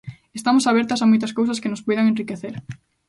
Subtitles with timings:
[0.39, 2.55] Estamos abertas a moitas cousas que nos poidan enriquecer.